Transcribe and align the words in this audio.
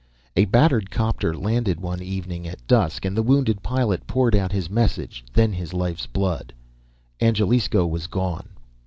A 0.35 0.45
battered 0.45 0.89
'copter 0.89 1.37
landed 1.37 1.79
one 1.79 2.01
evening 2.01 2.47
at 2.47 2.65
dusk, 2.65 3.05
and 3.05 3.15
the 3.15 3.21
wounded 3.21 3.61
pilot 3.61 4.07
poured 4.07 4.35
out 4.35 4.51
his 4.51 4.67
message, 4.67 5.23
then 5.31 5.53
his 5.53 5.75
life's 5.75 6.07
blood. 6.07 6.53
Angelisco 7.19 7.85
was 7.85 8.07
gone. 8.07 8.49